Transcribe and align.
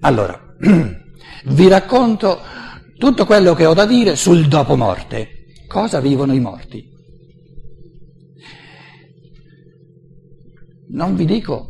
Allora, 0.00 0.38
vi 1.46 1.68
racconto 1.68 2.40
tutto 2.98 3.24
quello 3.24 3.54
che 3.54 3.66
ho 3.66 3.74
da 3.74 3.86
dire 3.86 4.16
sul 4.16 4.46
dopo 4.46 4.76
morte. 4.76 5.46
Cosa 5.66 6.00
vivono 6.00 6.32
i 6.32 6.40
morti? 6.40 6.88
Non 10.88 11.14
vi 11.14 11.24
dico 11.24 11.68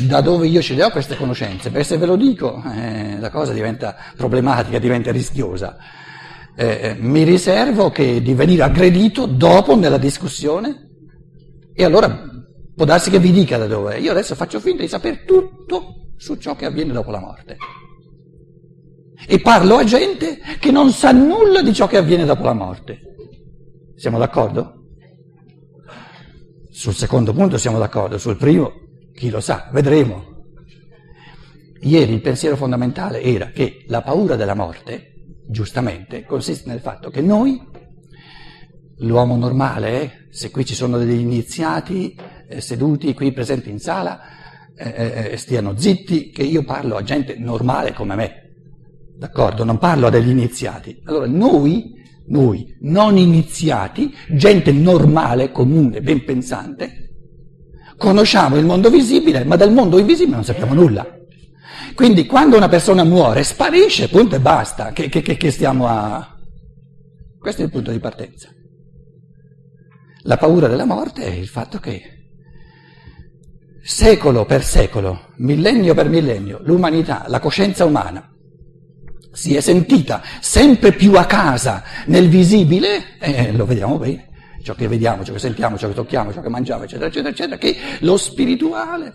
da 0.00 0.20
dove 0.20 0.46
io 0.46 0.60
ce 0.60 0.74
le 0.74 0.84
ho 0.84 0.90
queste 0.90 1.16
conoscenze, 1.16 1.70
perché 1.70 1.86
se 1.86 1.96
ve 1.96 2.06
lo 2.06 2.16
dico 2.16 2.62
eh, 2.74 3.18
la 3.18 3.30
cosa 3.30 3.52
diventa 3.52 3.96
problematica, 4.16 4.78
diventa 4.78 5.10
rischiosa. 5.10 5.76
Eh, 6.56 6.66
eh, 6.66 6.96
mi 6.98 7.22
riservo 7.22 7.92
di 7.96 8.34
venire 8.34 8.64
aggredito 8.64 9.26
dopo 9.26 9.76
nella 9.76 9.96
discussione 9.96 10.88
e 11.72 11.84
allora 11.84 12.28
può 12.74 12.84
darsi 12.84 13.10
che 13.10 13.20
vi 13.20 13.30
dica 13.30 13.56
da 13.56 13.66
dove. 13.66 13.98
Io 13.98 14.10
adesso 14.10 14.34
faccio 14.34 14.60
finta 14.60 14.82
di 14.82 14.88
sapere 14.88 15.24
tutto 15.24 15.97
su 16.18 16.36
ciò 16.36 16.54
che 16.54 16.66
avviene 16.66 16.92
dopo 16.92 17.10
la 17.10 17.20
morte. 17.20 17.56
E 19.26 19.40
parlo 19.40 19.76
a 19.76 19.84
gente 19.84 20.38
che 20.60 20.70
non 20.70 20.90
sa 20.90 21.12
nulla 21.12 21.62
di 21.62 21.72
ciò 21.72 21.86
che 21.86 21.96
avviene 21.96 22.24
dopo 22.24 22.44
la 22.44 22.52
morte. 22.52 23.00
Siamo 23.96 24.18
d'accordo? 24.18 24.74
Sul 26.70 26.94
secondo 26.94 27.32
punto 27.32 27.56
siamo 27.56 27.78
d'accordo, 27.78 28.18
sul 28.18 28.36
primo 28.36 28.72
chi 29.18 29.30
lo 29.30 29.40
sa, 29.40 29.68
vedremo. 29.72 30.36
Ieri 31.80 32.12
il 32.12 32.20
pensiero 32.20 32.56
fondamentale 32.56 33.20
era 33.20 33.50
che 33.50 33.84
la 33.88 34.02
paura 34.02 34.36
della 34.36 34.54
morte, 34.54 35.14
giustamente, 35.48 36.24
consiste 36.24 36.68
nel 36.68 36.80
fatto 36.80 37.10
che 37.10 37.20
noi, 37.20 37.60
l'uomo 38.98 39.36
normale, 39.36 40.02
eh, 40.02 40.12
se 40.30 40.50
qui 40.50 40.64
ci 40.64 40.74
sono 40.74 40.98
degli 40.98 41.18
iniziati 41.18 42.16
eh, 42.48 42.60
seduti 42.60 43.14
qui 43.14 43.32
presenti 43.32 43.70
in 43.70 43.80
sala, 43.80 44.20
eh, 44.78 44.94
eh, 44.96 45.30
eh, 45.32 45.36
stiano 45.36 45.76
zitti, 45.76 46.30
che 46.30 46.42
io 46.42 46.62
parlo 46.64 46.96
a 46.96 47.02
gente 47.02 47.36
normale 47.36 47.92
come 47.92 48.14
me, 48.14 48.32
d'accordo? 49.16 49.64
Non 49.64 49.78
parlo 49.78 50.06
a 50.06 50.10
degli 50.10 50.30
iniziati. 50.30 51.00
Allora 51.04 51.26
noi, 51.26 51.92
noi 52.28 52.76
non 52.80 53.16
iniziati, 53.16 54.14
gente 54.30 54.72
normale, 54.72 55.50
comune, 55.50 56.00
ben 56.00 56.24
pensante, 56.24 57.08
Conosciamo 57.98 58.56
il 58.56 58.64
mondo 58.64 58.90
visibile, 58.90 59.42
ma 59.42 59.56
del 59.56 59.72
mondo 59.72 59.98
invisibile 59.98 60.36
non 60.36 60.44
sappiamo 60.44 60.72
nulla. 60.72 61.04
Quindi 61.96 62.26
quando 62.26 62.56
una 62.56 62.68
persona 62.68 63.02
muore, 63.02 63.42
sparisce, 63.42 64.08
punto 64.08 64.36
e 64.36 64.40
basta, 64.40 64.92
che, 64.92 65.08
che, 65.08 65.20
che 65.20 65.50
stiamo 65.50 65.88
a... 65.88 66.36
Questo 67.40 67.62
è 67.62 67.64
il 67.64 67.72
punto 67.72 67.90
di 67.90 67.98
partenza. 67.98 68.50
La 70.22 70.36
paura 70.36 70.68
della 70.68 70.84
morte 70.84 71.24
è 71.24 71.30
il 71.30 71.48
fatto 71.48 71.78
che 71.78 72.17
secolo 73.82 74.44
per 74.44 74.62
secolo, 74.62 75.32
millennio 75.36 75.94
per 75.94 76.08
millennio, 76.08 76.60
l'umanità, 76.62 77.24
la 77.28 77.40
coscienza 77.40 77.84
umana, 77.84 78.28
si 79.32 79.54
è 79.54 79.60
sentita 79.60 80.22
sempre 80.40 80.92
più 80.92 81.14
a 81.14 81.24
casa 81.24 81.82
nel 82.06 82.28
visibile, 82.28 83.18
e 83.18 83.52
lo 83.52 83.64
vediamo 83.66 83.98
bene, 83.98 84.28
ciò 84.62 84.74
che 84.74 84.88
vediamo, 84.88 85.24
ciò 85.24 85.32
che 85.32 85.38
sentiamo, 85.38 85.78
ciò 85.78 85.88
che 85.88 85.94
tocchiamo, 85.94 86.32
ciò 86.32 86.40
che 86.40 86.48
mangiamo, 86.48 86.84
eccetera, 86.84 87.06
eccetera, 87.06 87.30
eccetera, 87.30 87.56
che 87.56 87.76
lo 88.00 88.16
spirituale, 88.16 89.12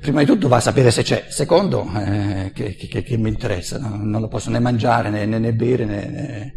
prima 0.00 0.20
di 0.20 0.26
tutto 0.26 0.48
va 0.48 0.56
a 0.56 0.60
sapere 0.60 0.90
se 0.90 1.02
c'è, 1.02 1.26
secondo, 1.28 1.90
eh, 1.96 2.52
che, 2.54 2.76
che, 2.76 3.02
che, 3.02 3.16
mi 3.16 3.28
interessa, 3.28 3.78
no? 3.78 3.96
non 3.96 4.20
lo 4.20 4.28
posso 4.28 4.50
né 4.50 4.58
mangiare 4.58 5.10
né, 5.10 5.24
né, 5.26 5.38
né 5.38 5.52
bere 5.52 5.84
né, 5.84 6.06
né... 6.06 6.54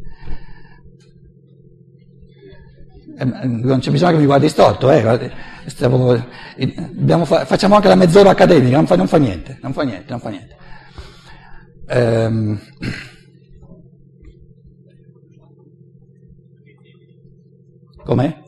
Eh, 3.17 3.25
non 3.25 3.79
c'è 3.79 3.91
bisogno 3.91 4.13
che 4.13 4.19
mi 4.19 4.25
guardi 4.25 4.47
storto, 4.47 4.89
eh. 4.91 5.01
Stavo, 5.69 6.11
abbiamo, 6.13 7.25
facciamo 7.25 7.75
anche 7.75 7.87
la 7.87 7.95
mezz'ora 7.95 8.31
accademica, 8.31 8.75
non 8.75 8.87
fa, 8.87 8.95
non 8.95 9.07
fa 9.07 9.17
niente, 9.17 9.59
non 9.61 9.73
fa 9.73 9.83
niente, 9.83 10.09
non 10.09 10.19
fa 10.19 10.29
niente. 10.29 10.57
Ehm, 11.87 12.59
Com'è? 18.09 18.41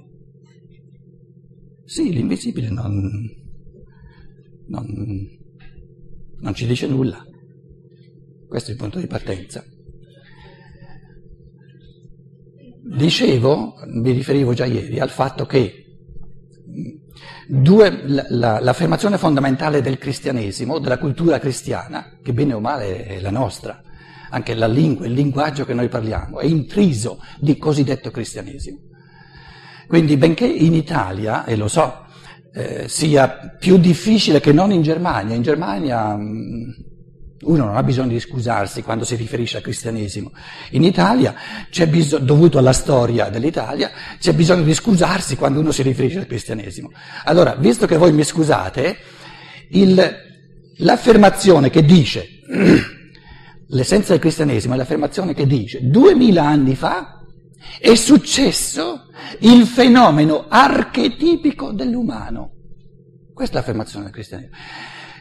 Sì, 1.86 2.12
l'invisibile 2.12 2.70
non, 2.70 3.30
non, 4.66 4.86
non 6.40 6.54
ci 6.56 6.66
dice 6.66 6.88
nulla. 6.88 7.24
Questo 8.48 8.70
è 8.70 8.74
il 8.74 8.80
punto 8.80 9.00
di 9.00 9.06
partenza. 9.06 9.64
Dicevo, 12.98 13.76
mi 13.86 14.12
riferivo 14.14 14.54
già 14.54 14.66
ieri, 14.66 15.00
al 15.00 15.12
fatto 15.12 15.46
che 15.46 15.86
due, 17.48 18.04
la, 18.30 18.60
l'affermazione 18.60 19.18
fondamentale 19.18 19.82
del 19.82 19.98
cristianesimo, 19.98 20.80
della 20.80 20.98
cultura 20.98 21.40
cristiana, 21.40 22.18
che 22.22 22.34
bene 22.34 22.54
o 22.54 22.60
male 22.60 23.06
è 23.06 23.20
la 23.20 23.32
nostra, 23.32 23.82
anche 24.30 24.54
la 24.54 24.68
lingua, 24.68 25.06
il 25.06 25.14
linguaggio 25.14 25.66
che 25.66 25.74
noi 25.74 25.90
parliamo, 25.90 26.40
è 26.40 26.46
intriso 26.46 27.20
di 27.40 27.58
cosiddetto 27.58 28.12
cristianesimo. 28.12 28.78
Quindi 29.88 30.16
benché 30.16 30.46
in 30.46 30.74
Italia, 30.74 31.44
e 31.46 31.56
lo 31.58 31.68
so, 31.68 32.06
eh, 32.54 32.88
sia 32.88 33.56
più 33.60 33.78
difficile 33.78 34.40
che 34.40 34.54
non 34.54 34.72
in 34.72 34.82
Germania, 34.82 35.36
in 35.36 35.42
Germania 35.42 36.16
mh, 36.16 36.22
mm, 36.22 36.70
uno 37.42 37.66
non 37.66 37.76
ha 37.76 37.84
bisogno 37.84 38.10
di 38.10 38.20
scusarsi 38.20 38.84
quando 38.84 39.04
si 39.04 39.16
riferisce 39.16 39.58
al 39.58 39.64
cristianesimo. 39.64 40.32
In 40.72 40.84
Italia, 40.84 41.34
c'è 41.70 41.88
bisogno, 41.88 42.24
dovuto 42.24 42.58
alla 42.58 42.74
storia 42.74 43.30
dell'Italia, 43.30 43.92
c'è 44.20 44.34
bisogno 44.34 44.64
di 44.64 44.74
scusarsi 44.74 45.36
quando 45.36 45.60
uno 45.60 45.72
si 45.72 45.82
riferisce 45.82 46.20
al 46.20 46.28
cristianesimo. 46.28 46.92
Allora, 47.26 47.56
visto 47.56 47.88
che 47.88 47.98
voi 47.98 48.12
mi 48.12 48.24
scusate, 48.24 48.98
il, 49.70 50.16
l'affermazione 50.78 51.70
che 51.70 51.84
dice, 51.84 52.28
l'essenza 53.70 54.12
del 54.12 54.22
cristianesimo 54.22 54.76
è 54.76 54.78
l'affermazione 54.78 55.34
che 55.34 55.48
dice, 55.48 55.80
duemila 55.82 56.46
anni 56.46 56.76
fa 56.76 57.22
è 57.80 57.96
successo 57.96 59.08
il 59.40 59.66
fenomeno 59.66 60.46
archetipico 60.48 61.72
dell'umano. 61.72 62.52
Questa 63.34 63.56
è 63.56 63.60
l'affermazione 63.60 64.06
del 64.06 64.14
cristianesimo. 64.14 64.56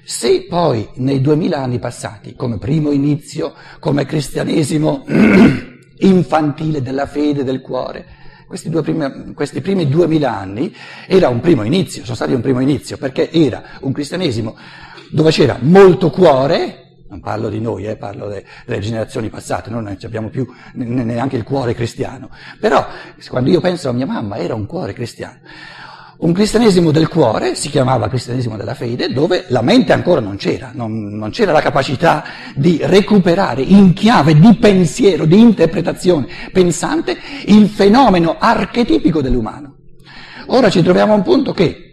Se 0.05 0.47
poi 0.49 0.89
nei 0.97 1.21
duemila 1.21 1.59
anni 1.63 1.79
passati, 1.79 2.35
come 2.35 2.59
primo 2.59 2.91
inizio, 2.91 3.55
come 3.79 4.05
cristianesimo 4.05 5.05
infantile 6.01 6.83
della 6.83 7.07
fede, 7.07 7.45
del 7.45 7.61
cuore, 7.61 8.19
questi, 8.47 8.69
primi, 8.69 9.33
questi 9.33 9.61
primi 9.61 9.89
duemila 9.89 10.37
anni 10.37 10.75
era 11.07 11.29
un 11.29 11.39
primo 11.39 11.63
inizio, 11.63 12.03
sono 12.03 12.17
stati 12.17 12.33
un 12.33 12.41
primo 12.41 12.59
inizio, 12.59 12.97
perché 12.97 13.31
era 13.31 13.63
un 13.83 13.93
cristianesimo 13.93 14.57
dove 15.13 15.31
c'era 15.31 15.57
molto 15.61 16.11
cuore, 16.11 17.05
non 17.09 17.21
parlo 17.21 17.49
di 17.49 17.61
noi, 17.61 17.87
eh, 17.87 17.97
parlo 17.97 18.29
de, 18.29 18.45
delle 18.67 18.81
generazioni 18.81 19.29
passate, 19.29 19.71
noi 19.71 19.83
non 19.83 19.97
abbiamo 20.03 20.31
più 20.31 20.47
neanche 20.75 21.37
il 21.37 21.45
cuore 21.45 21.75
cristiano. 21.75 22.31
Però 22.59 22.87
quando 23.29 23.51
io 23.51 23.61
penso 23.61 23.89
a 23.89 23.93
mia 23.93 24.07
mamma 24.07 24.37
era 24.37 24.55
un 24.55 24.67
cuore 24.67 24.95
cristiano. 24.95 25.39
Un 26.23 26.35
cristianesimo 26.35 26.91
del 26.91 27.09
cuore 27.09 27.55
si 27.55 27.71
chiamava 27.71 28.09
cristianesimo 28.09 28.59
della 28.59 28.75
fede, 28.75 29.11
dove 29.11 29.47
la 29.49 29.63
mente 29.63 29.95
ancora 29.95 30.21
non 30.21 30.37
c'era, 30.37 30.71
non, 30.75 31.17
non 31.17 31.31
c'era 31.31 31.51
la 31.51 31.63
capacità 31.63 32.25
di 32.55 32.79
recuperare 32.83 33.63
in 33.63 33.95
chiave 33.95 34.39
di 34.39 34.55
pensiero, 34.57 35.25
di 35.25 35.41
interpretazione 35.41 36.27
pensante 36.53 37.17
il 37.47 37.69
fenomeno 37.69 38.37
archetipico 38.39 39.23
dell'umano. 39.23 39.77
Ora 40.49 40.69
ci 40.69 40.83
troviamo 40.83 41.15
a 41.15 41.17
un 41.17 41.23
punto 41.23 41.53
che 41.53 41.87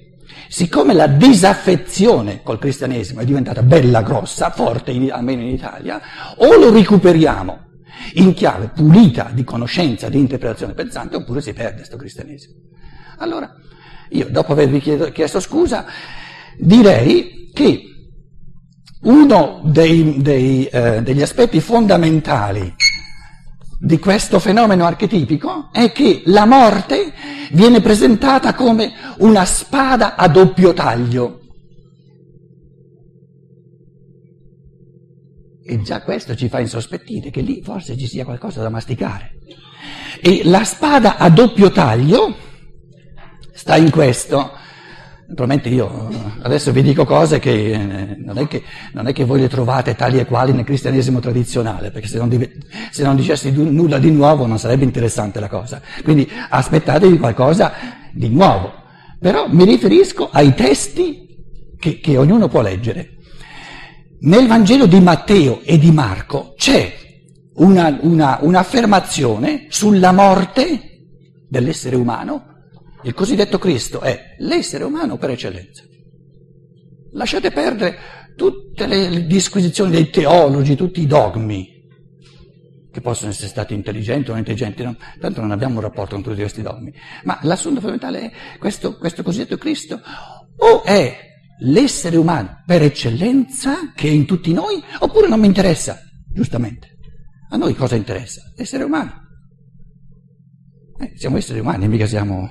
Siccome 0.49 0.93
la 0.93 1.07
disaffezione 1.07 2.41
col 2.41 2.57
cristianesimo 2.57 3.19
è 3.19 3.25
diventata 3.25 3.61
bella 3.63 4.01
grossa, 4.01 4.49
forte 4.49 4.91
in, 4.91 5.11
almeno 5.11 5.41
in 5.41 5.49
Italia, 5.49 5.99
o 6.37 6.55
lo 6.57 6.71
recuperiamo 6.71 7.65
in 8.13 8.33
chiave 8.33 8.71
pulita 8.73 9.29
di 9.33 9.43
conoscenza, 9.43 10.07
di 10.07 10.17
interpretazione 10.17 10.73
pensante, 10.73 11.17
oppure 11.17 11.41
si 11.41 11.51
perde 11.51 11.79
questo 11.79 11.97
cristianesimo. 11.97 12.53
Allora, 13.17 13.53
io 14.09 14.27
dopo 14.29 14.51
avervi 14.53 15.11
chiesto 15.11 15.39
scusa, 15.39 15.85
direi 16.57 17.49
che 17.53 17.81
uno 19.01 19.61
dei, 19.63 20.21
dei, 20.21 20.65
eh, 20.65 21.01
degli 21.01 21.21
aspetti 21.21 21.59
fondamentali 21.59 22.73
di 23.79 23.99
questo 23.99 24.39
fenomeno 24.39 24.85
archetipico 24.85 25.69
è 25.71 25.91
che 25.91 26.23
la 26.25 26.45
morte 26.45 27.13
viene 27.51 27.79
presentata 27.79 28.53
come 28.55 28.91
una 29.19 29.45
spada 29.45 30.15
a 30.15 30.27
doppio 30.27 30.73
taglio. 30.73 31.41
E 35.63 35.81
già 35.81 36.01
questo 36.01 36.35
ci 36.35 36.47
fa 36.47 36.59
insospettire 36.59 37.29
che 37.29 37.41
lì 37.41 37.61
forse 37.61 37.97
ci 37.97 38.07
sia 38.07 38.23
qualcosa 38.23 38.61
da 38.61 38.69
masticare. 38.69 39.37
E 40.21 40.41
la 40.45 40.63
spada 40.63 41.17
a 41.17 41.29
doppio 41.29 41.69
taglio 41.71 42.35
sta 43.67 43.75
in 43.75 43.91
questo. 43.91 44.51
Naturalmente 45.27 45.67
io 45.67 46.07
adesso 46.43 46.71
vi 46.71 46.81
dico 46.81 47.03
cose 47.03 47.37
che 47.37 47.73
eh, 47.73 48.15
non 48.17 48.37
è 48.37 48.47
che, 48.47 48.63
non 48.93 49.07
è 49.07 49.11
che 49.11 49.25
voi 49.25 49.41
le 49.41 49.49
trovate 49.49 49.93
tali 49.93 50.19
e 50.19 50.25
quali 50.25 50.53
nel 50.53 50.63
cristianesimo 50.63 51.19
tradizionale, 51.19 51.91
perché 51.91 52.07
se 52.07 52.17
non, 52.17 52.49
se 52.91 53.03
non 53.03 53.17
dicessi 53.17 53.51
nulla 53.51 53.97
di 53.99 54.09
nuovo 54.09 54.45
non 54.45 54.57
sarebbe 54.57 54.85
interessante 54.85 55.41
la 55.41 55.49
cosa. 55.49 55.81
Quindi 56.01 56.31
aspettatevi 56.49 57.17
qualcosa 57.17 57.73
di 58.13 58.29
nuovo. 58.29 58.71
Però 59.19 59.47
mi 59.49 59.65
riferisco 59.65 60.29
ai 60.31 60.53
testi 60.53 61.27
che, 61.77 61.99
che 61.99 62.15
ognuno 62.15 62.47
può 62.47 62.61
leggere. 62.61 63.17
nel 64.21 64.47
Vangelo 64.47 64.85
di 64.85 65.01
Matteo 65.01 65.59
e 65.65 65.77
di 65.77 65.91
Marco 65.91 66.53
c'è 66.55 66.95
una, 67.55 67.99
una, 68.01 68.37
un'affermazione 68.39 69.65
sulla 69.67 70.13
morte 70.13 71.01
dell'essere 71.49 71.97
umano. 71.97 72.55
Il 73.03 73.13
cosiddetto 73.13 73.59
Cristo 73.59 74.01
è 74.01 74.35
l'essere 74.39 74.83
umano 74.83 75.17
per 75.17 75.31
eccellenza. 75.31 75.83
Lasciate 77.11 77.51
perdere 77.51 77.97
tutte 78.35 78.85
le 78.85 79.25
disquisizioni 79.25 79.91
dei 79.91 80.09
teologi, 80.09 80.75
tutti 80.75 81.01
i 81.01 81.07
dogmi, 81.07 81.77
che 82.91 83.01
possono 83.01 83.29
essere 83.29 83.47
stati 83.47 83.73
intelligenti 83.73 84.29
o 84.29 84.31
non 84.31 84.39
intelligenti, 84.39 84.83
no? 84.83 84.95
tanto 85.19 85.41
non 85.41 85.51
abbiamo 85.51 85.75
un 85.75 85.81
rapporto 85.81 86.15
con 86.15 86.23
tutti 86.23 86.39
questi 86.39 86.61
dogmi. 86.61 86.91
Ma 87.23 87.39
l'assunto 87.43 87.79
fondamentale 87.79 88.31
è 88.31 88.57
questo, 88.57 88.97
questo 88.97 89.21
cosiddetto 89.21 89.57
Cristo 89.57 90.01
o 90.57 90.83
è 90.83 91.15
l'essere 91.59 92.17
umano 92.17 92.63
per 92.65 92.81
eccellenza 92.81 93.91
che 93.93 94.07
è 94.07 94.11
in 94.11 94.25
tutti 94.25 94.51
noi, 94.53 94.81
oppure 94.99 95.27
non 95.27 95.39
mi 95.39 95.47
interessa, 95.47 95.99
giustamente. 96.31 96.97
A 97.49 97.57
noi 97.57 97.75
cosa 97.75 97.95
interessa? 97.95 98.41
Essere 98.55 98.83
umani. 98.83 99.11
Eh, 100.99 101.13
siamo 101.15 101.37
esseri 101.37 101.59
umani, 101.59 101.87
mica 101.87 102.05
siamo... 102.05 102.49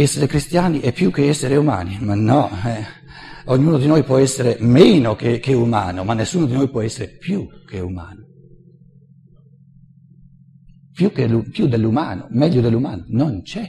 Essere 0.00 0.28
cristiani 0.28 0.78
è 0.78 0.92
più 0.92 1.10
che 1.10 1.26
essere 1.26 1.56
umani, 1.56 1.98
ma 2.00 2.14
no, 2.14 2.48
eh. 2.64 2.84
ognuno 3.46 3.78
di 3.78 3.88
noi 3.88 4.04
può 4.04 4.16
essere 4.18 4.56
meno 4.60 5.16
che, 5.16 5.40
che 5.40 5.54
umano, 5.54 6.04
ma 6.04 6.14
nessuno 6.14 6.46
di 6.46 6.52
noi 6.52 6.70
può 6.70 6.82
essere 6.82 7.16
più 7.16 7.48
che 7.66 7.80
umano. 7.80 8.24
Più, 10.92 11.10
che, 11.10 11.26
più 11.50 11.66
dell'umano, 11.66 12.28
meglio 12.30 12.60
dell'umano, 12.60 13.06
non 13.08 13.42
c'è, 13.42 13.68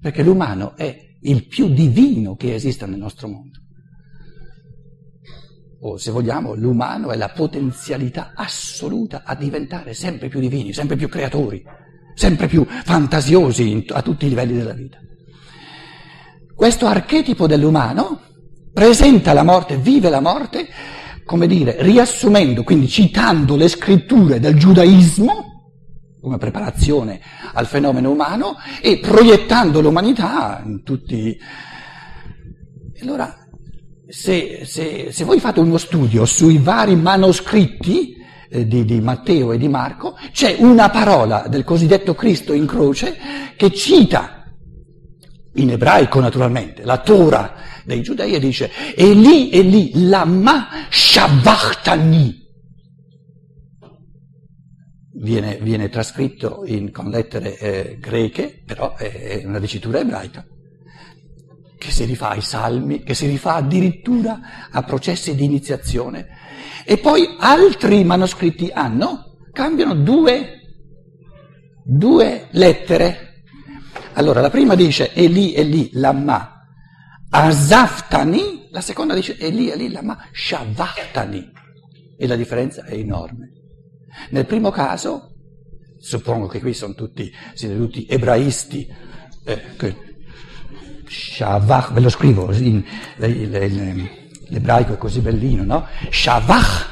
perché 0.00 0.22
l'umano 0.22 0.74
è 0.74 0.96
il 1.20 1.48
più 1.48 1.68
divino 1.68 2.34
che 2.34 2.54
esista 2.54 2.86
nel 2.86 2.98
nostro 2.98 3.28
mondo 3.28 3.58
o 5.86 5.98
se 5.98 6.10
vogliamo 6.10 6.54
l'umano 6.54 7.10
è 7.10 7.16
la 7.16 7.28
potenzialità 7.28 8.32
assoluta 8.34 9.22
a 9.22 9.34
diventare 9.34 9.92
sempre 9.92 10.28
più 10.28 10.40
divini, 10.40 10.72
sempre 10.72 10.96
più 10.96 11.10
creatori, 11.10 11.62
sempre 12.14 12.46
più 12.46 12.66
fantasiosi 12.66 13.86
a 13.90 14.02
tutti 14.02 14.26
i 14.26 14.28
livelli 14.28 14.54
della 14.54 14.72
vita. 14.72 14.98
Questo 16.54 16.86
archetipo 16.86 17.46
dell'umano 17.46 18.20
presenta 18.72 19.32
la 19.32 19.42
morte, 19.42 19.76
vive 19.76 20.08
la 20.08 20.20
morte, 20.20 20.68
come 21.24 21.46
dire, 21.46 21.76
riassumendo, 21.80 22.62
quindi 22.62 22.88
citando 22.88 23.56
le 23.56 23.68
scritture 23.68 24.38
del 24.40 24.56
giudaismo 24.56 25.52
come 26.24 26.38
preparazione 26.38 27.20
al 27.52 27.66
fenomeno 27.66 28.10
umano 28.10 28.54
e 28.80 28.98
proiettando 28.98 29.82
l'umanità 29.82 30.62
in 30.64 30.82
tutti. 30.82 31.38
Allora 33.02 33.36
se, 34.08 34.62
se, 34.64 35.08
se, 35.12 35.24
voi 35.24 35.38
fate 35.38 35.60
uno 35.60 35.76
studio 35.76 36.24
sui 36.24 36.56
vari 36.56 36.96
manoscritti 36.96 38.13
eh, 38.54 38.66
di, 38.66 38.84
di, 38.84 39.00
Matteo 39.00 39.52
e 39.52 39.58
di 39.58 39.68
Marco, 39.68 40.16
c'è 40.30 40.56
una 40.60 40.88
parola 40.88 41.46
del 41.48 41.64
cosiddetto 41.64 42.14
Cristo 42.14 42.52
in 42.52 42.66
croce 42.66 43.16
che 43.56 43.72
cita, 43.72 44.44
in 45.54 45.70
ebraico 45.70 46.20
naturalmente, 46.20 46.84
la 46.84 46.98
Torah 46.98 47.54
dei 47.84 48.00
giudei 48.00 48.32
e 48.32 48.38
dice, 48.38 48.70
e 48.94 49.12
lì 49.12 49.50
e 49.50 49.62
lì, 49.62 49.90
lama 50.06 50.68
shabbachtani. 50.88 52.42
Viene, 55.16 55.58
viene 55.60 55.88
trascritto 55.88 56.62
in, 56.66 56.92
con 56.92 57.10
lettere 57.10 57.58
eh, 57.58 57.98
greche, 57.98 58.62
però 58.64 58.94
è 58.94 59.42
una 59.44 59.58
dicitura 59.58 59.98
ebraica 59.98 60.46
che 61.84 61.90
si 61.90 62.04
rifà 62.04 62.30
ai 62.30 62.40
salmi, 62.40 63.02
che 63.02 63.12
si 63.12 63.26
rifà 63.26 63.56
addirittura 63.56 64.40
a 64.70 64.82
processi 64.84 65.34
di 65.34 65.44
iniziazione. 65.44 66.28
E 66.82 66.96
poi 66.96 67.36
altri 67.38 68.02
manoscritti 68.04 68.70
hanno, 68.72 69.36
cambiano 69.52 69.94
due, 69.94 70.60
due 71.84 72.48
lettere. 72.52 73.42
Allora, 74.14 74.40
la 74.40 74.48
prima 74.48 74.74
dice 74.74 75.12
Eli, 75.12 75.52
Eli, 75.52 75.90
Lama, 75.92 76.66
Azaftani, 77.28 78.68
la 78.70 78.80
seconda 78.80 79.12
dice 79.12 79.36
Eli, 79.36 79.68
Eli, 79.68 79.90
Lama, 79.90 80.26
Shavahtani. 80.32 81.52
E 82.16 82.26
la 82.26 82.36
differenza 82.36 82.84
è 82.84 82.94
enorme. 82.94 83.52
Nel 84.30 84.46
primo 84.46 84.70
caso, 84.70 85.34
suppongo 85.98 86.46
che 86.46 86.60
qui 86.60 86.72
sono 86.72 86.94
tutti, 86.94 87.30
siete 87.52 87.76
tutti 87.76 88.06
ebraisti, 88.08 88.88
eh, 89.44 89.60
che 89.76 90.13
Shavach, 91.06 91.92
ve 91.92 92.00
lo 92.00 92.08
scrivo, 92.08 92.52
in, 92.52 92.82
l'ebraico 94.48 94.94
è 94.94 94.96
così 94.98 95.20
bellino, 95.20 95.64
no? 95.64 95.86
Shavach, 96.10 96.86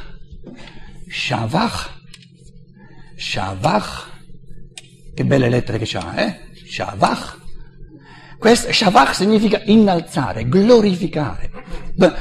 Shavach, 1.09 1.91
Shavach, 3.17 4.11
che 5.14 5.25
belle 5.25 5.49
lettere 5.49 5.79
che 5.79 5.87
c'ha, 5.87 6.14
eh? 6.17 6.41
Shavach. 6.67 7.41
Questo, 8.38 8.73
Shavach 8.73 9.14
significa 9.14 9.61
innalzare, 9.67 10.49
glorificare, 10.49 11.50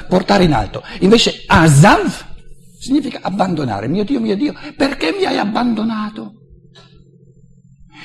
portare 0.07 0.43
in 0.43 0.53
alto. 0.53 0.83
Invece 0.99 1.43
Azav 1.47 2.29
significa 2.77 3.19
abbandonare. 3.21 3.87
Mio 3.87 4.03
Dio, 4.03 4.19
mio 4.19 4.35
Dio, 4.35 4.53
perché 4.75 5.11
mi 5.11 5.25
hai 5.25 5.37
abbandonato? 5.37 6.33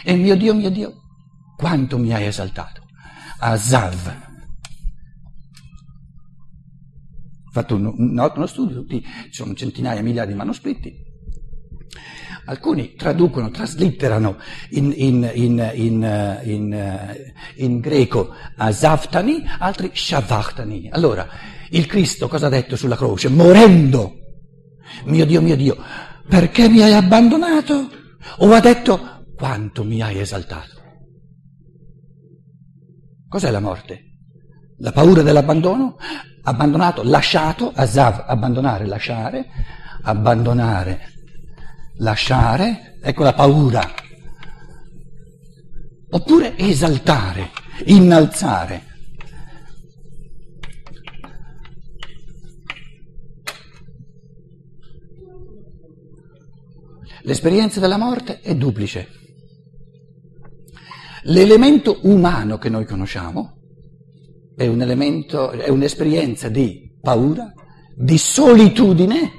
E 0.03 0.15
mio 0.15 0.37
Dio, 0.37 0.55
mio 0.55 0.71
Dio, 0.71 0.95
quanto 1.57 1.99
mi 1.99 2.15
hai 2.15 2.27
esaltato? 2.27 2.86
Azav. 3.39 4.25
Ho 7.47 7.51
fatto 7.53 7.75
un, 7.75 7.87
uno 7.97 8.47
studio, 8.47 8.77
tutti, 8.77 9.03
ci 9.03 9.33
sono 9.33 9.55
centinaia, 9.55 10.03
migliaia 10.03 10.27
di 10.27 10.35
manoscritti. 10.35 11.05
Alcuni 12.49 12.95
traducono, 12.95 13.51
traslitterano 13.51 14.37
in, 14.71 14.93
in, 14.95 15.31
in, 15.35 17.21
in 17.57 17.81
greco 17.81 18.33
Azaftani, 18.57 19.43
altri 19.59 19.91
Shavachtani. 19.93 20.89
Allora, 20.91 21.29
il 21.71 21.87
Cristo 21.87 22.29
cosa 22.29 22.47
ha 22.47 22.51
detto 22.51 22.77
sulla 22.77 22.95
croce? 22.95 23.29
Morendo, 23.29 24.15
mio 25.07 25.27
Dio, 25.27 25.43
mio 25.43 25.57
Dio, 25.57 25.77
perché 26.29 26.69
mi 26.69 26.83
hai 26.83 26.93
abbandonato? 26.93 27.91
O 28.39 28.53
ha 28.53 28.61
detto 28.61 29.25
quanto 29.35 29.83
mi 29.83 30.01
hai 30.01 30.19
esaltato? 30.21 30.76
Cos'è 33.29 33.51
la 33.51 33.61
morte? 33.61 34.05
La 34.79 34.93
paura 34.93 35.23
dell'abbandono? 35.23 35.97
Abbandonato, 36.43 37.03
lasciato, 37.03 37.73
azav, 37.75 38.25
abbandonare, 38.27 38.87
lasciare, 38.87 39.47
abbandonare, 40.03 41.13
lasciare, 41.97 42.99
ecco 43.03 43.25
la 43.25 43.33
paura. 43.33 43.83
Oppure 46.11 46.57
esaltare, 46.57 47.51
innalzare. 47.87 48.95
L'esperienza 57.23 57.81
della 57.81 57.99
morte 57.99 58.41
è 58.41 58.55
duplice. 58.55 59.26
L'elemento 61.29 61.99
umano 62.03 62.57
che 62.57 62.69
noi 62.69 62.85
conosciamo 62.85 63.59
è, 64.55 64.67
un 64.67 64.81
elemento, 64.81 65.51
è 65.51 65.69
un'esperienza 65.69 66.49
di 66.49 66.97
paura, 67.01 67.53
di 67.97 68.17
solitudine, 68.17 69.33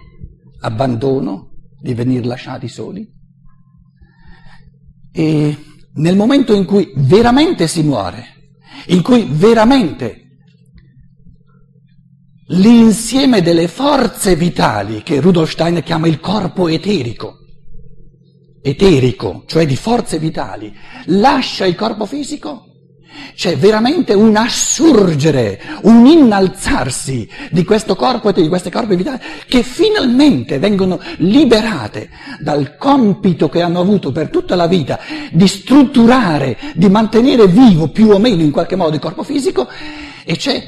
abbandono, 0.59 1.51
di 1.79 1.93
venire 1.93 2.25
lasciati 2.25 2.67
soli. 2.67 3.07
E 5.13 5.57
nel 5.93 6.17
momento 6.17 6.53
in 6.53 6.65
cui 6.65 6.91
veramente 6.95 7.67
si 7.67 7.83
muore, 7.83 8.51
in 8.87 9.01
cui 9.01 9.25
veramente 9.29 10.23
l'insieme 12.47 13.41
delle 13.41 13.69
forze 13.69 14.35
vitali 14.35 15.03
che 15.03 15.21
Rudolf 15.21 15.51
Steiner 15.51 15.83
chiama 15.83 16.07
il 16.07 16.19
corpo 16.19 16.67
eterico, 16.67 17.45
eterico, 18.69 19.43
cioè 19.45 19.65
di 19.65 19.75
forze 19.75 20.19
vitali, 20.19 20.75
lascia 21.05 21.65
il 21.65 21.75
corpo 21.75 22.05
fisico, 22.05 22.63
c'è 23.33 23.57
veramente 23.57 24.13
un 24.13 24.35
assurgere, 24.35 25.59
un 25.83 26.05
innalzarsi 26.05 27.27
di 27.49 27.63
questo 27.63 27.95
corpo 27.95 28.29
e 28.29 28.33
di 28.33 28.47
queste 28.47 28.69
corpi 28.69 28.95
vitali 28.95 29.19
che 29.47 29.63
finalmente 29.63 30.59
vengono 30.59 30.99
liberate 31.17 32.09
dal 32.39 32.75
compito 32.77 33.49
che 33.49 33.61
hanno 33.61 33.79
avuto 33.79 34.11
per 34.11 34.29
tutta 34.29 34.55
la 34.55 34.67
vita 34.67 34.99
di 35.31 35.47
strutturare, 35.47 36.57
di 36.75 36.89
mantenere 36.89 37.47
vivo 37.47 37.87
più 37.87 38.09
o 38.09 38.19
meno 38.19 38.41
in 38.41 38.51
qualche 38.51 38.75
modo 38.75 38.95
il 38.95 39.01
corpo 39.01 39.23
fisico 39.23 39.67
e 40.25 40.35
c'è 40.35 40.67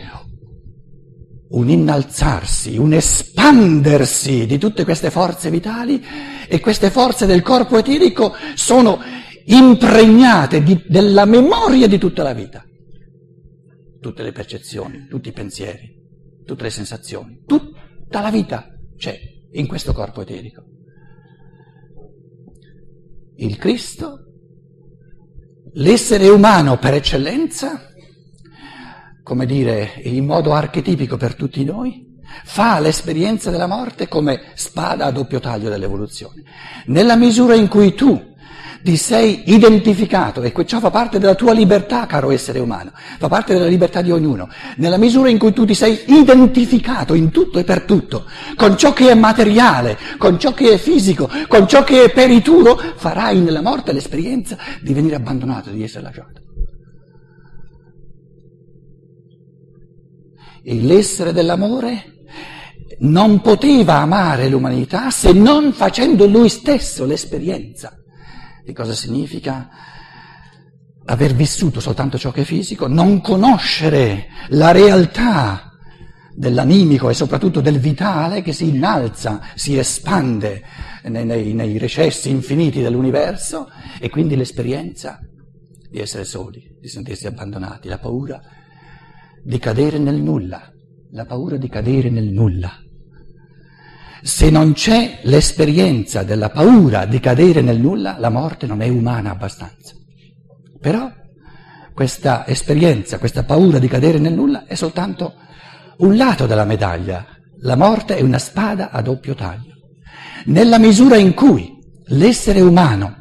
un 1.50 1.70
innalzarsi, 1.70 2.78
un 2.78 2.94
espandersi 2.94 4.46
di 4.46 4.58
tutte 4.58 4.84
queste 4.84 5.10
forze 5.10 5.50
vitali 5.50 6.04
e 6.48 6.60
queste 6.60 6.90
forze 6.92 7.26
del 7.26 7.42
corpo 7.42 7.78
eterico 7.78 8.34
sono 8.54 9.00
impregnate 9.46 10.62
di, 10.62 10.84
della 10.88 11.26
memoria 11.26 11.88
di 11.88 11.98
tutta 11.98 12.24
la 12.24 12.34
vita. 12.34 12.64
Tutte 14.00 14.24
le 14.24 14.32
percezioni, 14.32 15.08
tutti 15.08 15.30
i 15.30 15.34
pensieri, 15.34 15.92
tutte 16.46 16.64
le 16.64 16.70
sensazioni, 16.70 17.42
tutta 17.46 18.22
la 18.22 18.30
vita 18.30 18.68
c'è 18.96 19.18
in 19.54 19.68
questo 19.68 19.92
corpo 19.92 20.22
eterico. 20.22 20.64
Il 23.38 23.58
Cristo, 23.58 24.26
l'essere 25.74 26.30
umano 26.30 26.78
per 26.78 26.94
eccellenza, 26.94 27.89
come 29.30 29.46
dire, 29.46 30.02
in 30.06 30.26
modo 30.26 30.54
archetipico 30.54 31.16
per 31.16 31.36
tutti 31.36 31.64
noi, 31.64 32.18
fa 32.46 32.80
l'esperienza 32.80 33.52
della 33.52 33.68
morte 33.68 34.08
come 34.08 34.42
spada 34.56 35.06
a 35.06 35.12
doppio 35.12 35.40
taglio 35.40 35.70
dell'evoluzione. 35.70 36.42
Nella 36.88 37.16
misura 37.16 37.54
in 37.54 37.68
cui 37.68 37.94
tu 37.94 38.20
ti 38.82 38.98
sei 38.98 39.44
identificato, 39.54 40.42
e 40.42 40.52
ciò 40.66 40.80
fa 40.80 40.90
parte 40.90 41.20
della 41.20 41.36
tua 41.36 41.54
libertà, 41.54 42.08
caro 42.08 42.32
essere 42.32 42.58
umano, 42.58 42.92
fa 43.20 43.28
parte 43.28 43.54
della 43.54 43.68
libertà 43.68 44.02
di 44.02 44.10
ognuno, 44.10 44.50
nella 44.78 44.98
misura 44.98 45.30
in 45.30 45.38
cui 45.38 45.54
tu 45.54 45.64
ti 45.64 45.76
sei 45.76 46.06
identificato 46.08 47.14
in 47.14 47.30
tutto 47.30 47.60
e 47.60 47.64
per 47.64 47.84
tutto, 47.84 48.26
con 48.56 48.78
ciò 48.78 48.94
che 48.94 49.12
è 49.12 49.14
materiale, 49.14 49.96
con 50.18 50.40
ciò 50.40 50.54
che 50.54 50.72
è 50.72 50.78
fisico, 50.80 51.30
con 51.48 51.68
ciò 51.68 51.84
che 51.84 52.06
è 52.06 52.12
perituro, 52.12 52.82
farai 52.96 53.42
nella 53.42 53.62
morte 53.62 53.94
l'esperienza 53.94 54.58
di 54.82 54.92
venire 54.92 55.18
abbandonato, 55.18 55.70
di 55.70 55.84
essere 55.84 56.02
lasciato. 56.02 56.49
E 60.64 60.76
l'essere 60.82 61.34
dell'amore 61.34 62.20
non 63.00 63.42
poteva 63.42 64.00
amare 64.00 64.50
l'umanità 64.50 65.10
se 65.10 65.32
non 65.32 65.72
facendo 65.74 66.26
lui 66.26 66.50
stesso 66.50 67.06
l'esperienza. 67.06 67.98
Di 68.64 68.74
cosa 68.74 68.94
significa? 68.94 69.70
Aver 71.06 71.34
vissuto 71.34 71.80
soltanto 71.80 72.18
ciò 72.18 72.32
che 72.32 72.42
è 72.42 72.46
fisico, 72.46 72.88
non 72.88 73.22
conoscere 73.22 74.28
la 74.50 74.72
realtà 74.72 75.72
dell'animico 76.36 77.10
e 77.10 77.16
soprattutto 77.16 77.62
del 77.62 77.80
vitale 77.80 78.42
che 78.42 78.54
si 78.54 78.68
innalza, 78.68 79.42
si 79.56 79.78
espande 79.78 80.62
nei, 81.04 81.26
nei, 81.26 81.54
nei 81.54 81.78
recessi 81.78 82.30
infiniti 82.30 82.82
dell'universo 82.82 83.70
e 84.00 84.10
quindi 84.10 84.36
l'esperienza 84.36 85.20
di 85.90 86.00
essere 86.00 86.26
soli, 86.26 86.78
di 86.80 86.88
sentirsi 86.88 87.26
abbandonati, 87.26 87.88
la 87.88 87.98
paura 87.98 88.40
di 89.44 89.60
cadere 89.60 89.98
nel 89.98 90.22
nulla, 90.22 90.72
la 91.12 91.26
paura 91.26 91.58
di 91.58 91.70
cadere 91.70 92.10
nel 92.10 92.28
nulla. 92.28 92.72
Se 94.22 94.50
non 94.50 94.74
c'è 94.74 95.20
l'esperienza 95.24 96.24
della 96.24 96.50
paura 96.50 97.06
di 97.06 97.20
cadere 97.20 97.62
nel 97.62 97.80
nulla, 97.80 98.18
la 98.20 98.30
morte 98.30 98.68
non 98.68 98.82
è 98.82 98.90
umana 98.90 99.32
abbastanza. 99.32 99.94
Però 100.80 101.10
questa 101.94 102.46
esperienza, 102.48 103.18
questa 103.18 103.44
paura 103.44 103.80
di 103.80 103.88
cadere 103.88 104.20
nel 104.20 104.34
nulla 104.34 104.66
è 104.66 104.76
soltanto 104.76 105.34
un 105.98 106.16
lato 106.16 106.46
della 106.46 106.66
medaglia. 106.66 107.26
La 107.62 107.76
morte 107.76 108.18
è 108.18 108.22
una 108.22 108.40
spada 108.40 108.90
a 108.90 109.02
doppio 109.02 109.36
taglio. 109.36 109.76
Nella 110.46 110.80
misura 110.80 111.18
in 111.18 111.34
cui 111.34 111.78
l'essere 112.08 112.62
umano, 112.62 113.16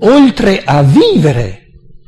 oltre 0.00 0.62
a 0.64 0.82
vivere, 0.82 1.61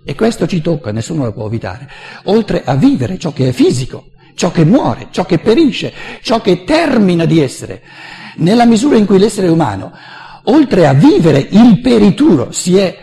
e 0.05 0.15
questo 0.15 0.47
ci 0.47 0.61
tocca, 0.61 0.93
nessuno 0.93 1.25
lo 1.25 1.33
può 1.33 1.47
evitare, 1.47 1.89
oltre 2.25 2.63
a 2.65 2.75
vivere 2.75 3.19
ciò 3.19 3.33
che 3.33 3.49
è 3.49 3.53
fisico, 3.53 4.11
ciò 4.35 4.51
che 4.51 4.65
muore, 4.65 5.09
ciò 5.11 5.25
che 5.25 5.39
perisce, 5.39 5.93
ciò 6.21 6.41
che 6.41 6.65
termina 6.65 7.25
di 7.25 7.41
essere. 7.41 7.83
Nella 8.37 8.67
misura 8.67 8.97
in 8.97 9.07
cui 9.07 9.19
l'essere 9.19 9.49
umano, 9.49 9.93
oltre 10.45 10.87
a 10.87 10.93
vivere 10.93 11.39
il 11.39 11.81
perituro, 11.81 12.53
si 12.53 12.77
è 12.77 12.97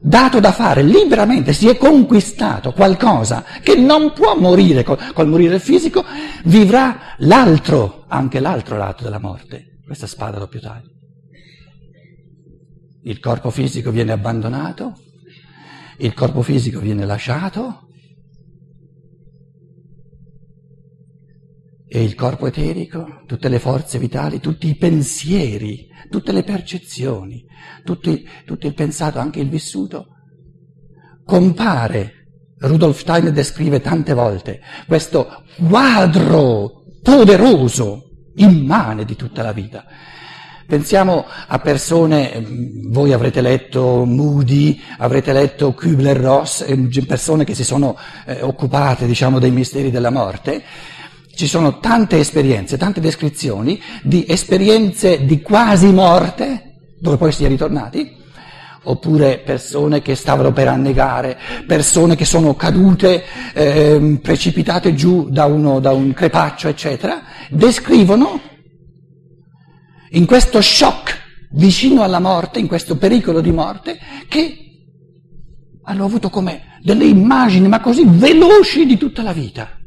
dato 0.00 0.38
da 0.38 0.52
fare 0.52 0.82
liberamente, 0.82 1.52
si 1.52 1.66
è 1.68 1.76
conquistato 1.76 2.72
qualcosa 2.72 3.44
che 3.62 3.74
non 3.74 4.12
può 4.12 4.36
morire 4.38 4.84
col, 4.84 4.98
col 5.12 5.28
morire 5.28 5.58
fisico, 5.58 6.04
vivrà 6.44 7.14
l'altro, 7.18 8.04
anche 8.08 8.38
l'altro 8.38 8.76
lato 8.76 9.02
della 9.02 9.18
morte, 9.18 9.80
questa 9.84 10.06
spada 10.06 10.38
doppio 10.38 10.60
taglio. 10.60 10.92
Il 13.02 13.18
corpo 13.18 13.50
fisico 13.50 13.90
viene 13.90 14.12
abbandonato, 14.12 14.98
il 15.98 16.14
corpo 16.14 16.42
fisico 16.42 16.80
viene 16.80 17.04
lasciato, 17.04 17.84
E 21.94 22.02
il 22.02 22.16
corpo 22.16 22.48
eterico, 22.48 23.22
tutte 23.24 23.48
le 23.48 23.60
forze 23.60 24.00
vitali, 24.00 24.40
tutti 24.40 24.66
i 24.66 24.74
pensieri, 24.74 25.86
tutte 26.10 26.32
le 26.32 26.42
percezioni, 26.42 27.44
tutti, 27.84 28.28
tutto 28.44 28.66
il 28.66 28.74
pensato, 28.74 29.20
anche 29.20 29.38
il 29.38 29.48
vissuto, 29.48 30.08
compare. 31.24 32.26
Rudolf 32.58 32.98
Steiner 32.98 33.30
descrive 33.30 33.80
tante 33.80 34.12
volte 34.12 34.60
questo 34.88 35.44
quadro 35.68 36.82
poderoso, 37.00 38.10
immane 38.38 39.04
di 39.04 39.14
tutta 39.14 39.42
la 39.44 39.52
vita. 39.52 39.84
Pensiamo 40.66 41.26
a 41.46 41.58
persone, 41.58 42.42
voi 42.88 43.12
avrete 43.12 43.42
letto 43.42 44.04
Moody, 44.06 44.80
avrete 44.96 45.32
letto 45.34 45.74
Kübler-Ross, 45.74 46.64
persone 47.06 47.44
che 47.44 47.54
si 47.54 47.64
sono 47.64 47.96
eh, 48.24 48.40
occupate, 48.40 49.06
diciamo, 49.06 49.38
dei 49.38 49.50
misteri 49.50 49.90
della 49.90 50.10
morte, 50.10 50.62
ci 51.34 51.46
sono 51.46 51.80
tante 51.80 52.18
esperienze, 52.18 52.78
tante 52.78 53.00
descrizioni 53.00 53.80
di 54.02 54.24
esperienze 54.26 55.26
di 55.26 55.42
quasi 55.42 55.92
morte, 55.92 56.76
dove 56.98 57.18
poi 57.18 57.32
si 57.32 57.44
è 57.44 57.48
ritornati, 57.48 58.16
oppure 58.84 59.42
persone 59.44 60.00
che 60.00 60.14
stavano 60.14 60.52
per 60.52 60.68
annegare, 60.68 61.38
persone 61.66 62.16
che 62.16 62.24
sono 62.24 62.54
cadute, 62.54 63.22
eh, 63.52 64.18
precipitate 64.22 64.94
giù 64.94 65.28
da, 65.28 65.44
uno, 65.44 65.78
da 65.78 65.92
un 65.92 66.14
crepaccio, 66.14 66.68
eccetera, 66.68 67.22
descrivono 67.50 68.52
in 70.14 70.26
questo 70.26 70.60
shock 70.60 71.22
vicino 71.52 72.02
alla 72.02 72.18
morte, 72.18 72.58
in 72.58 72.66
questo 72.66 72.96
pericolo 72.96 73.40
di 73.40 73.52
morte, 73.52 73.98
che 74.28 74.58
hanno 75.82 76.04
avuto 76.04 76.30
come 76.30 76.78
delle 76.82 77.04
immagini, 77.04 77.68
ma 77.68 77.80
così 77.80 78.04
veloci 78.04 78.86
di 78.86 78.96
tutta 78.96 79.22
la 79.22 79.32
vita 79.32 79.78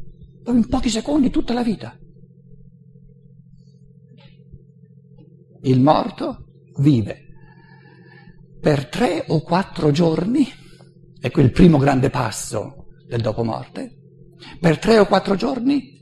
in 0.51 0.67
pochi 0.67 0.89
secondi 0.89 1.29
tutta 1.29 1.53
la 1.53 1.63
vita. 1.63 1.98
Il 5.63 5.81
morto 5.81 6.46
vive 6.79 7.25
per 8.60 8.88
tre 8.88 9.25
o 9.27 9.41
quattro 9.41 9.91
giorni, 9.91 10.48
ecco 11.19 11.41
il 11.41 11.51
primo 11.51 11.77
grande 11.77 12.10
passo 12.10 12.86
del 13.05 13.22
dopo 13.22 13.43
morte, 13.43 13.98
per 14.60 14.77
tre 14.79 15.00
o 15.00 15.05
quattro 15.05 15.36
giorni 15.36 15.97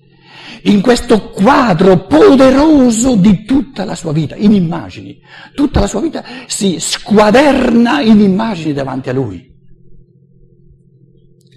in 0.63 0.81
questo 0.81 1.29
quadro 1.29 2.05
poderoso 2.05 3.15
di 3.15 3.43
tutta 3.43 3.85
la 3.85 3.95
sua 3.95 4.11
vita, 4.11 4.35
in 4.35 4.53
immagini. 4.53 5.19
Tutta 5.53 5.79
la 5.79 5.87
sua 5.87 6.01
vita 6.01 6.23
si 6.47 6.79
squaderna 6.79 8.01
in 8.01 8.19
immagini 8.19 8.73
davanti 8.73 9.09
a 9.09 9.13
lui. 9.13 9.53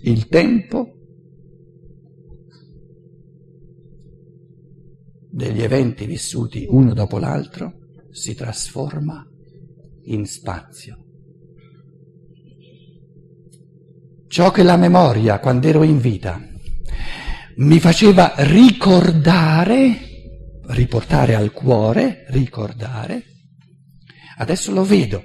Il 0.02 0.28
tempo 0.28 0.94
degli 5.30 5.62
eventi 5.62 6.06
vissuti 6.06 6.66
uno 6.68 6.94
dopo 6.94 7.18
l'altro 7.18 7.74
si 8.10 8.34
trasforma 8.34 9.24
in 10.04 10.26
spazio. 10.26 11.04
Ciò 14.26 14.50
che 14.50 14.62
la 14.62 14.76
memoria, 14.76 15.38
quando 15.38 15.68
ero 15.68 15.82
in 15.82 15.98
vita, 15.98 16.47
mi 17.58 17.78
faceva 17.80 18.34
ricordare, 18.38 19.98
riportare 20.68 21.34
al 21.34 21.52
cuore, 21.52 22.24
ricordare, 22.28 23.24
adesso 24.36 24.72
lo 24.72 24.84
vedo 24.84 25.22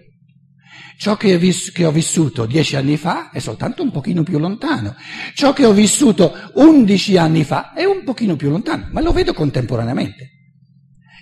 Ciò 0.97 1.17
che 1.17 1.37
vis- 1.37 1.71
che 1.71 1.85
ho 1.85 1.91
vissuto 1.91 2.45
dieci 2.45 2.75
anni 2.75 2.97
fa 2.97 3.29
è 3.29 3.39
soltanto 3.39 3.83
un 3.83 3.91
pochino 3.91 4.23
più 4.23 4.39
lontano. 4.39 4.95
Ciò 5.33 5.51
che 5.51 5.65
ho 5.65 5.73
vissuto 5.73 6.33
undici 6.55 7.17
anni 7.17 7.43
fa 7.43 7.73
è 7.73 7.83
un 7.83 8.03
pochino 8.03 8.35
più 8.35 8.49
lontano, 8.49 8.87
ma 8.91 9.01
lo 9.01 9.11
vedo 9.11 9.33
contemporaneamente. 9.33 10.29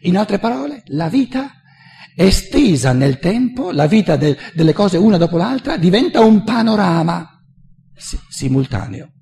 In 0.01 0.17
altre 0.17 0.39
parole, 0.39 0.83
la 0.87 1.09
vita 1.09 1.51
estesa 2.15 2.91
nel 2.91 3.17
tempo, 3.19 3.71
la 3.71 3.87
vita 3.87 4.17
de- 4.17 4.37
delle 4.53 4.73
cose 4.73 4.97
una 4.97 5.17
dopo 5.17 5.37
l'altra, 5.37 5.77
diventa 5.77 6.19
un 6.19 6.43
panorama 6.43 7.27
simultaneo. 8.29 9.13